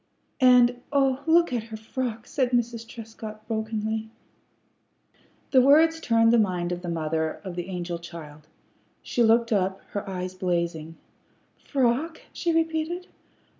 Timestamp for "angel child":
7.69-8.47